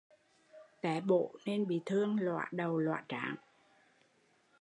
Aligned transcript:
Té 0.81 1.01
bổ 1.01 1.33
nên 1.45 1.67
bị 1.67 1.81
thương 1.85 2.15
lõa 2.19 2.49
đầu 2.51 2.77
lõa 2.79 3.03
trán 3.09 3.35